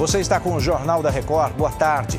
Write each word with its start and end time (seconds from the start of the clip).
Você 0.00 0.18
está 0.18 0.40
com 0.40 0.54
o 0.54 0.60
Jornal 0.60 1.02
da 1.02 1.10
Record. 1.10 1.52
Boa 1.52 1.70
tarde. 1.70 2.18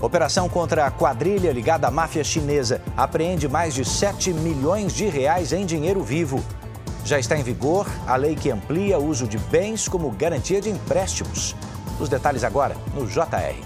Operação 0.00 0.48
contra 0.48 0.86
a 0.86 0.90
quadrilha 0.90 1.52
ligada 1.52 1.86
à 1.86 1.90
máfia 1.90 2.24
chinesa 2.24 2.80
apreende 2.96 3.46
mais 3.46 3.74
de 3.74 3.84
7 3.84 4.32
milhões 4.32 4.94
de 4.94 5.06
reais 5.08 5.52
em 5.52 5.66
dinheiro 5.66 6.02
vivo. 6.02 6.42
Já 7.04 7.18
está 7.18 7.36
em 7.36 7.42
vigor 7.42 7.86
a 8.06 8.16
lei 8.16 8.34
que 8.34 8.50
amplia 8.50 8.98
o 8.98 9.04
uso 9.04 9.28
de 9.28 9.36
bens 9.36 9.86
como 9.86 10.10
garantia 10.10 10.58
de 10.58 10.70
empréstimos. 10.70 11.54
Os 12.00 12.08
detalhes 12.08 12.44
agora 12.44 12.74
no 12.94 13.06
JR. 13.06 13.62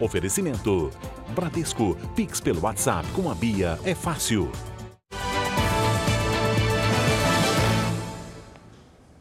Oferecimento: 0.00 0.88
Bradesco. 1.34 1.98
Pix 2.16 2.40
pelo 2.40 2.62
WhatsApp 2.62 3.06
com 3.08 3.30
a 3.30 3.34
Bia 3.34 3.78
é 3.84 3.94
fácil. 3.94 4.50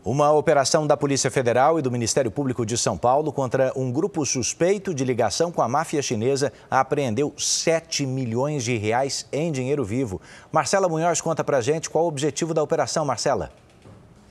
Uma 0.03 0.31
operação 0.31 0.87
da 0.87 0.95
Polícia 0.95 1.29
Federal 1.29 1.77
e 1.77 1.81
do 1.81 1.91
Ministério 1.91 2.31
Público 2.31 2.65
de 2.65 2.77
São 2.77 2.97
Paulo 2.97 3.33
contra 3.33 3.73
um 3.75 3.91
grupo 3.91 4.25
suspeito 4.25 4.93
de 4.93 5.03
ligação 5.03 5.51
com 5.51 5.61
a 5.61 5.67
máfia 5.67 6.01
chinesa 6.01 6.53
apreendeu 6.71 7.33
7 7.37 8.05
milhões 8.05 8.63
de 8.63 8.77
reais 8.77 9.27
em 9.29 9.51
dinheiro 9.51 9.83
vivo. 9.83 10.21
Marcela 10.53 10.87
Munhoz 10.87 11.19
conta 11.19 11.43
pra 11.43 11.59
gente 11.59 11.89
qual 11.89 12.05
o 12.05 12.07
objetivo 12.07 12.53
da 12.53 12.63
operação, 12.63 13.03
Marcela. 13.03 13.51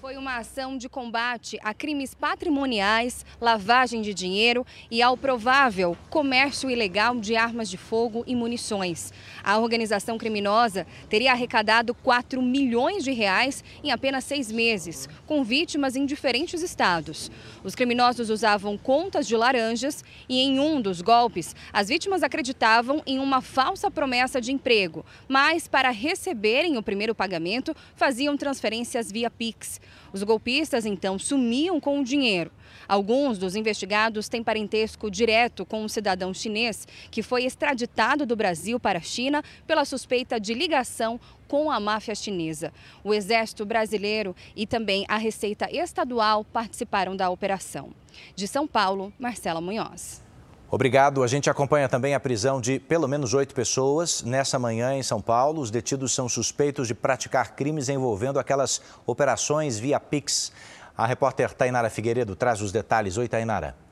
Foi 0.08 0.16
uma 0.16 0.38
ação 0.38 0.78
de 0.78 0.88
combate 0.88 1.58
a 1.62 1.74
crimes 1.74 2.14
patrimoniais, 2.14 3.26
lavagem 3.38 4.00
de 4.00 4.14
dinheiro 4.14 4.64
e 4.90 5.02
ao 5.02 5.18
provável 5.18 5.94
comércio 6.08 6.70
ilegal 6.70 7.14
de 7.16 7.36
armas 7.36 7.68
de 7.68 7.76
fogo 7.76 8.24
e 8.26 8.34
munições. 8.34 9.12
A 9.44 9.58
organização 9.58 10.16
criminosa 10.16 10.86
teria 11.10 11.32
arrecadado 11.32 11.92
4 11.92 12.40
milhões 12.40 13.04
de 13.04 13.12
reais 13.12 13.62
em 13.84 13.90
apenas 13.90 14.24
seis 14.24 14.50
meses, 14.50 15.06
com 15.26 15.44
vítimas 15.44 15.94
em 15.94 16.06
diferentes 16.06 16.62
estados. 16.62 17.30
Os 17.62 17.74
criminosos 17.74 18.30
usavam 18.30 18.78
contas 18.78 19.28
de 19.28 19.36
laranjas 19.36 20.02
e 20.26 20.40
em 20.40 20.58
um 20.58 20.80
dos 20.80 21.02
golpes, 21.02 21.54
as 21.70 21.88
vítimas 21.88 22.22
acreditavam 22.22 23.02
em 23.06 23.18
uma 23.18 23.42
falsa 23.42 23.90
promessa 23.90 24.40
de 24.40 24.52
emprego, 24.52 25.04
mas 25.28 25.68
para 25.68 25.90
receberem 25.90 26.78
o 26.78 26.82
primeiro 26.82 27.14
pagamento, 27.14 27.76
faziam 27.94 28.38
transferências 28.38 29.12
via 29.12 29.28
Pix. 29.28 29.78
Os 30.12 30.22
golpistas 30.22 30.86
então 30.86 31.18
sumiam 31.18 31.80
com 31.80 32.00
o 32.00 32.04
dinheiro. 32.04 32.50
Alguns 32.88 33.38
dos 33.38 33.54
investigados 33.54 34.28
têm 34.28 34.42
parentesco 34.42 35.10
direto 35.10 35.66
com 35.66 35.82
um 35.82 35.88
cidadão 35.88 36.32
chinês 36.32 36.86
que 37.10 37.22
foi 37.22 37.44
extraditado 37.44 38.24
do 38.24 38.36
Brasil 38.36 38.80
para 38.80 38.98
a 38.98 39.02
China 39.02 39.42
pela 39.66 39.84
suspeita 39.84 40.40
de 40.40 40.54
ligação 40.54 41.20
com 41.46 41.70
a 41.70 41.78
máfia 41.78 42.14
chinesa. 42.14 42.72
O 43.04 43.12
Exército 43.12 43.64
Brasileiro 43.64 44.34
e 44.56 44.66
também 44.66 45.04
a 45.08 45.16
Receita 45.16 45.68
Estadual 45.70 46.44
participaram 46.44 47.16
da 47.16 47.30
operação. 47.30 47.90
De 48.34 48.46
São 48.46 48.66
Paulo, 48.66 49.12
Marcela 49.18 49.60
Munhoz. 49.60 50.27
Obrigado. 50.70 51.22
A 51.22 51.26
gente 51.26 51.48
acompanha 51.48 51.88
também 51.88 52.14
a 52.14 52.20
prisão 52.20 52.60
de 52.60 52.78
pelo 52.78 53.08
menos 53.08 53.32
oito 53.32 53.54
pessoas 53.54 54.22
nessa 54.22 54.58
manhã 54.58 54.94
em 54.94 55.02
São 55.02 55.20
Paulo. 55.20 55.62
Os 55.62 55.70
detidos 55.70 56.14
são 56.14 56.28
suspeitos 56.28 56.86
de 56.86 56.94
praticar 56.94 57.54
crimes 57.56 57.88
envolvendo 57.88 58.38
aquelas 58.38 58.82
operações 59.06 59.78
via 59.78 59.98
Pix. 59.98 60.52
A 60.96 61.06
repórter 61.06 61.54
Tainara 61.54 61.88
Figueiredo 61.88 62.36
traz 62.36 62.60
os 62.60 62.70
detalhes. 62.70 63.16
Oi, 63.16 63.28
Tainara. 63.28 63.87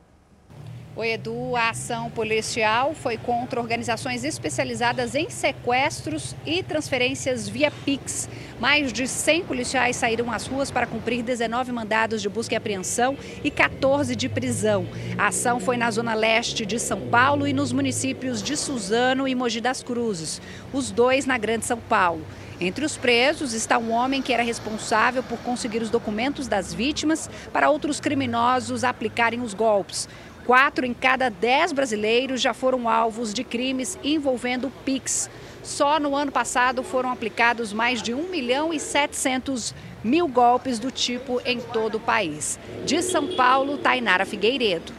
Oi, 0.98 1.10
Edu. 1.10 1.54
A 1.54 1.68
ação 1.68 2.10
policial 2.10 2.94
foi 2.94 3.18
contra 3.18 3.60
organizações 3.60 4.24
especializadas 4.24 5.14
em 5.14 5.28
sequestros 5.28 6.34
e 6.46 6.62
transferências 6.62 7.46
via 7.46 7.70
Pix. 7.70 8.26
Mais 8.58 8.94
de 8.94 9.06
100 9.06 9.44
policiais 9.44 9.96
saíram 9.96 10.32
às 10.32 10.46
ruas 10.46 10.70
para 10.70 10.86
cumprir 10.86 11.22
19 11.22 11.70
mandados 11.70 12.22
de 12.22 12.30
busca 12.30 12.54
e 12.54 12.56
apreensão 12.56 13.14
e 13.44 13.50
14 13.50 14.16
de 14.16 14.26
prisão. 14.26 14.88
A 15.18 15.26
ação 15.26 15.60
foi 15.60 15.76
na 15.76 15.90
zona 15.90 16.14
leste 16.14 16.64
de 16.64 16.78
São 16.80 17.02
Paulo 17.08 17.46
e 17.46 17.52
nos 17.52 17.72
municípios 17.72 18.42
de 18.42 18.56
Suzano 18.56 19.28
e 19.28 19.34
Mogi 19.34 19.60
das 19.60 19.82
Cruzes, 19.82 20.40
os 20.72 20.90
dois 20.90 21.26
na 21.26 21.36
Grande 21.36 21.66
São 21.66 21.78
Paulo. 21.78 22.24
Entre 22.58 22.86
os 22.86 22.96
presos 22.96 23.52
está 23.52 23.76
um 23.76 23.92
homem 23.92 24.22
que 24.22 24.32
era 24.32 24.42
responsável 24.42 25.22
por 25.22 25.38
conseguir 25.40 25.82
os 25.82 25.90
documentos 25.90 26.48
das 26.48 26.72
vítimas 26.72 27.28
para 27.52 27.68
outros 27.68 28.00
criminosos 28.00 28.82
aplicarem 28.82 29.42
os 29.42 29.52
golpes. 29.52 30.08
Quatro 30.46 30.86
em 30.86 30.94
cada 30.94 31.28
dez 31.28 31.72
brasileiros 31.72 32.40
já 32.40 32.54
foram 32.54 32.88
alvos 32.88 33.34
de 33.34 33.42
crimes 33.42 33.98
envolvendo 34.04 34.70
PIX. 34.84 35.28
Só 35.64 35.98
no 35.98 36.14
ano 36.14 36.30
passado 36.30 36.84
foram 36.84 37.10
aplicados 37.10 37.72
mais 37.72 38.00
de 38.00 38.14
1 38.14 38.30
milhão 38.30 38.72
e 38.72 38.78
700 38.78 39.74
mil 40.04 40.28
golpes 40.28 40.78
do 40.78 40.92
tipo 40.92 41.40
em 41.44 41.58
todo 41.58 41.96
o 41.96 42.00
país. 42.00 42.60
De 42.84 43.02
São 43.02 43.34
Paulo, 43.34 43.76
Tainara 43.76 44.24
Figueiredo. 44.24 44.92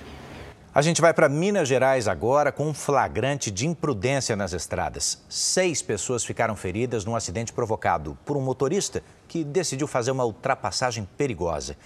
A 0.76 0.82
gente 0.82 1.00
vai 1.00 1.14
para 1.14 1.30
Minas 1.30 1.70
Gerais 1.70 2.10
agora 2.10 2.52
com 2.52 2.68
um 2.68 2.74
flagrante 2.74 3.50
de 3.50 3.66
imprudência 3.66 4.36
nas 4.36 4.52
estradas. 4.52 5.24
Seis 5.30 5.82
pessoas 5.82 6.26
ficaram 6.26 6.58
feridas 6.58 7.06
num 7.06 7.16
acidente 7.16 7.54
provocado 7.54 8.18
por 8.26 8.36
um 8.36 8.42
motorista 8.42 9.02
que 9.30 9.46
decidiu 9.46 9.88
fazer 9.88 10.12
uma 10.12 10.26
ultrapassagem 10.26 11.08
perigosa. 11.18 11.78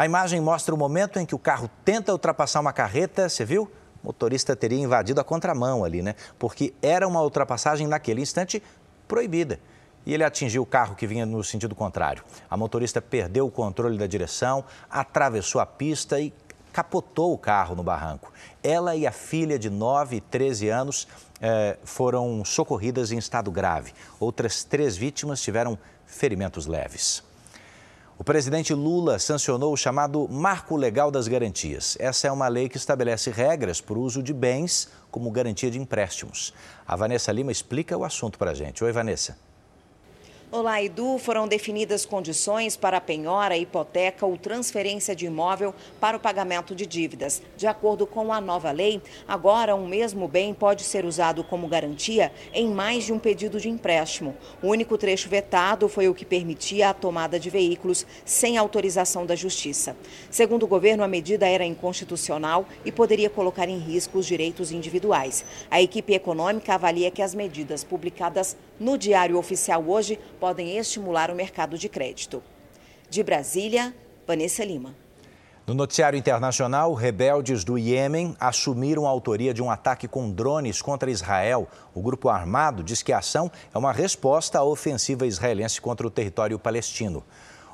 A 0.00 0.06
imagem 0.06 0.40
mostra 0.40 0.74
o 0.74 0.78
momento 0.78 1.18
em 1.18 1.26
que 1.26 1.34
o 1.34 1.38
carro 1.38 1.68
tenta 1.84 2.10
ultrapassar 2.10 2.60
uma 2.60 2.72
carreta, 2.72 3.28
você 3.28 3.44
viu? 3.44 3.70
O 4.02 4.06
motorista 4.06 4.56
teria 4.56 4.78
invadido 4.78 5.20
a 5.20 5.24
contramão 5.24 5.84
ali, 5.84 6.00
né? 6.00 6.14
Porque 6.38 6.72
era 6.80 7.06
uma 7.06 7.20
ultrapassagem 7.20 7.86
naquele 7.86 8.22
instante 8.22 8.62
proibida. 9.06 9.60
E 10.06 10.14
ele 10.14 10.24
atingiu 10.24 10.62
o 10.62 10.66
carro 10.66 10.94
que 10.94 11.06
vinha 11.06 11.26
no 11.26 11.44
sentido 11.44 11.74
contrário. 11.74 12.24
A 12.48 12.56
motorista 12.56 13.02
perdeu 13.02 13.46
o 13.46 13.50
controle 13.50 13.98
da 13.98 14.06
direção, 14.06 14.64
atravessou 14.88 15.60
a 15.60 15.66
pista 15.66 16.18
e 16.18 16.32
capotou 16.72 17.34
o 17.34 17.38
carro 17.38 17.74
no 17.74 17.82
barranco. 17.82 18.32
Ela 18.62 18.96
e 18.96 19.06
a 19.06 19.12
filha 19.12 19.58
de 19.58 19.68
9 19.68 20.16
e 20.16 20.20
13 20.22 20.70
anos 20.70 21.06
eh, 21.42 21.76
foram 21.84 22.42
socorridas 22.42 23.12
em 23.12 23.18
estado 23.18 23.50
grave. 23.50 23.92
Outras 24.18 24.64
três 24.64 24.96
vítimas 24.96 25.42
tiveram 25.42 25.78
ferimentos 26.06 26.66
leves. 26.66 27.22
O 28.20 28.22
presidente 28.22 28.74
Lula 28.74 29.18
sancionou 29.18 29.72
o 29.72 29.76
chamado 29.78 30.28
Marco 30.28 30.76
Legal 30.76 31.10
das 31.10 31.26
Garantias. 31.26 31.96
Essa 31.98 32.28
é 32.28 32.30
uma 32.30 32.48
lei 32.48 32.68
que 32.68 32.76
estabelece 32.76 33.30
regras 33.30 33.80
para 33.80 33.98
o 33.98 34.02
uso 34.02 34.22
de 34.22 34.34
bens 34.34 34.90
como 35.10 35.30
garantia 35.30 35.70
de 35.70 35.78
empréstimos. 35.78 36.52
A 36.86 36.94
Vanessa 36.96 37.32
Lima 37.32 37.50
explica 37.50 37.96
o 37.96 38.04
assunto 38.04 38.38
para 38.38 38.50
a 38.50 38.54
gente. 38.54 38.84
Oi, 38.84 38.92
Vanessa. 38.92 39.38
Olá, 40.52 40.82
Edu. 40.82 41.16
Foram 41.16 41.46
definidas 41.46 42.04
condições 42.04 42.76
para 42.76 42.96
a 42.96 43.00
penhora, 43.00 43.56
hipoteca 43.56 44.26
ou 44.26 44.36
transferência 44.36 45.14
de 45.14 45.26
imóvel 45.26 45.72
para 46.00 46.16
o 46.16 46.20
pagamento 46.20 46.74
de 46.74 46.86
dívidas. 46.86 47.40
De 47.56 47.68
acordo 47.68 48.04
com 48.04 48.32
a 48.32 48.40
nova 48.40 48.72
lei, 48.72 49.00
agora 49.28 49.76
um 49.76 49.86
mesmo 49.86 50.26
bem 50.26 50.52
pode 50.52 50.82
ser 50.82 51.04
usado 51.04 51.44
como 51.44 51.68
garantia 51.68 52.32
em 52.52 52.66
mais 52.66 53.04
de 53.04 53.12
um 53.12 53.18
pedido 53.20 53.60
de 53.60 53.68
empréstimo. 53.68 54.36
O 54.60 54.66
único 54.66 54.98
trecho 54.98 55.28
vetado 55.28 55.88
foi 55.88 56.08
o 56.08 56.14
que 56.14 56.24
permitia 56.24 56.88
a 56.88 56.94
tomada 56.94 57.38
de 57.38 57.48
veículos 57.48 58.04
sem 58.24 58.58
autorização 58.58 59.24
da 59.24 59.36
Justiça. 59.36 59.96
Segundo 60.32 60.64
o 60.64 60.68
governo, 60.68 61.04
a 61.04 61.08
medida 61.08 61.46
era 61.46 61.64
inconstitucional 61.64 62.66
e 62.84 62.90
poderia 62.90 63.30
colocar 63.30 63.68
em 63.68 63.78
risco 63.78 64.18
os 64.18 64.26
direitos 64.26 64.72
individuais. 64.72 65.44
A 65.70 65.80
equipe 65.80 66.12
econômica 66.12 66.74
avalia 66.74 67.08
que 67.08 67.22
as 67.22 67.36
medidas 67.36 67.84
publicadas 67.84 68.56
no 68.80 68.96
Diário 68.96 69.36
Oficial 69.36 69.84
hoje 69.86 70.18
podem 70.40 70.78
estimular 70.78 71.30
o 71.30 71.34
mercado 71.34 71.76
de 71.76 71.86
crédito. 71.86 72.42
De 73.10 73.22
Brasília, 73.22 73.94
Vanessa 74.26 74.64
Lima. 74.64 74.94
No 75.66 75.74
noticiário 75.74 76.18
internacional, 76.18 76.94
rebeldes 76.94 77.62
do 77.62 77.78
Iêmen 77.78 78.34
assumiram 78.40 79.06
a 79.06 79.10
autoria 79.10 79.52
de 79.52 79.62
um 79.62 79.70
ataque 79.70 80.08
com 80.08 80.30
drones 80.30 80.80
contra 80.80 81.10
Israel. 81.10 81.68
O 81.94 82.00
grupo 82.00 82.30
armado 82.30 82.82
diz 82.82 83.02
que 83.02 83.12
a 83.12 83.18
ação 83.18 83.52
é 83.72 83.78
uma 83.78 83.92
resposta 83.92 84.58
à 84.58 84.64
ofensiva 84.64 85.26
israelense 85.26 85.80
contra 85.80 86.06
o 86.06 86.10
território 86.10 86.58
palestino. 86.58 87.22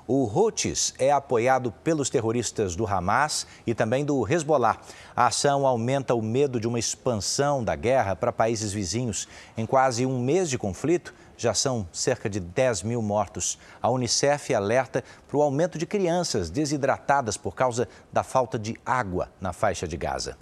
O 0.08 0.24
Houthis 0.32 0.94
é 1.00 1.10
apoiado 1.10 1.72
pelos 1.72 2.08
terroristas 2.08 2.76
do 2.76 2.86
Hamas 2.86 3.44
e 3.66 3.74
também 3.74 4.04
do 4.04 4.24
Hezbollah. 4.24 4.78
A 5.16 5.26
ação 5.26 5.66
aumenta 5.66 6.14
o 6.14 6.22
medo 6.22 6.60
de 6.60 6.68
uma 6.68 6.78
expansão 6.78 7.64
da 7.64 7.74
guerra 7.74 8.14
para 8.14 8.30
países 8.30 8.72
vizinhos. 8.72 9.26
Em 9.56 9.66
quase 9.66 10.06
um 10.06 10.20
mês 10.20 10.48
de 10.48 10.56
conflito, 10.56 11.12
já 11.36 11.52
são 11.52 11.88
cerca 11.92 12.30
de 12.30 12.38
10 12.38 12.84
mil 12.84 13.02
mortos. 13.02 13.58
A 13.82 13.90
Unicef 13.90 14.54
alerta 14.54 15.02
para 15.26 15.38
o 15.38 15.42
aumento 15.42 15.76
de 15.76 15.86
crianças 15.86 16.50
desidratadas 16.50 17.36
por 17.36 17.56
causa 17.56 17.88
da 18.12 18.22
falta 18.22 18.56
de 18.56 18.76
água 18.86 19.28
na 19.40 19.52
faixa 19.52 19.88
de 19.88 19.96
Gaza. 19.96 20.38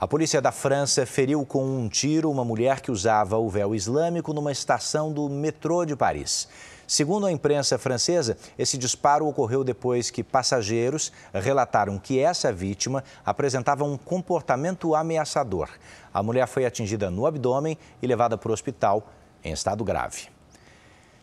A 0.00 0.06
polícia 0.06 0.40
da 0.40 0.52
França 0.52 1.04
feriu 1.04 1.44
com 1.44 1.64
um 1.64 1.88
tiro 1.88 2.30
uma 2.30 2.44
mulher 2.44 2.80
que 2.80 2.88
usava 2.88 3.36
o 3.36 3.50
véu 3.50 3.74
islâmico 3.74 4.32
numa 4.32 4.52
estação 4.52 5.12
do 5.12 5.28
metrô 5.28 5.84
de 5.84 5.96
Paris. 5.96 6.48
Segundo 6.86 7.26
a 7.26 7.32
imprensa 7.32 7.76
francesa, 7.76 8.38
esse 8.56 8.78
disparo 8.78 9.26
ocorreu 9.26 9.64
depois 9.64 10.08
que 10.08 10.22
passageiros 10.22 11.10
relataram 11.34 11.98
que 11.98 12.20
essa 12.20 12.52
vítima 12.52 13.02
apresentava 13.26 13.82
um 13.82 13.98
comportamento 13.98 14.94
ameaçador. 14.94 15.68
A 16.14 16.22
mulher 16.22 16.46
foi 16.46 16.64
atingida 16.64 17.10
no 17.10 17.26
abdômen 17.26 17.76
e 18.00 18.06
levada 18.06 18.38
para 18.38 18.50
o 18.50 18.54
hospital 18.54 19.10
em 19.42 19.52
estado 19.52 19.82
grave. 19.82 20.37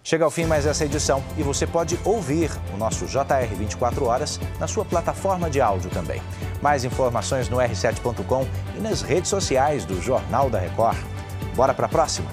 Chega 0.05 0.23
ao 0.23 0.29
fim 0.29 0.45
mais 0.45 0.67
essa 0.67 0.85
edição 0.85 1.23
e 1.35 1.41
você 1.41 1.65
pode 1.65 1.99
ouvir 2.05 2.51
o 2.71 2.77
nosso 2.77 3.07
JR 3.07 3.55
24 3.57 4.05
horas 4.05 4.39
na 4.59 4.67
sua 4.67 4.85
plataforma 4.85 5.49
de 5.49 5.59
áudio 5.59 5.89
também. 5.89 6.21
Mais 6.61 6.85
informações 6.85 7.49
no 7.49 7.57
r7.com 7.57 8.45
e 8.77 8.81
nas 8.81 9.01
redes 9.01 9.31
sociais 9.31 9.83
do 9.83 9.99
Jornal 9.99 10.47
da 10.47 10.59
Record. 10.59 10.99
Bora 11.55 11.73
para 11.73 11.87
a 11.87 11.89
próxima? 11.89 12.29